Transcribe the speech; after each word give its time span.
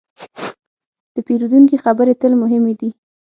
د 1.13 1.15
پیرودونکي 1.27 1.77
خبرې 1.83 2.13
تل 2.21 2.33
مهمې 2.43 2.73
دي. 2.79 2.89